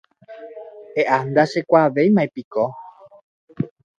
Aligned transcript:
E'a, 1.01 1.17
ndachekuaavéimapiko. 1.29 2.63